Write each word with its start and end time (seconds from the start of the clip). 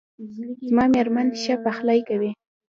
زما 0.67 0.83
میرمن 0.93 1.27
ښه 1.41 1.55
پخلی 1.65 1.99
کوي 2.09 2.31